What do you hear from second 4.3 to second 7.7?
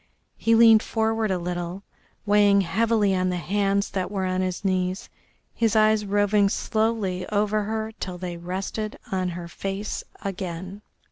his knees, his eyes roving slowly over